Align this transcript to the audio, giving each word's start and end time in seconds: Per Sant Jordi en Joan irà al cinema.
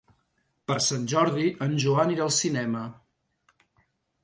Per 0.71 0.77
Sant 0.85 1.03
Jordi 1.13 1.51
en 1.67 1.77
Joan 1.85 2.15
irà 2.15 2.25
al 2.27 2.35
cinema. 2.41 2.85